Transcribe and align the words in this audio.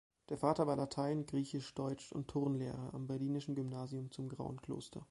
Der 0.29 0.37
Vater 0.39 0.65
war 0.65 0.75
Latein-, 0.77 1.27
Griechisch-, 1.27 1.75
Deutsch- 1.75 2.11
und 2.11 2.27
Turnlehrer 2.27 2.91
am 2.95 3.05
Berlinischen 3.05 3.53
Gymnasium 3.53 4.09
zum 4.09 4.29
Grauen 4.29 4.59
Kloster. 4.59 4.99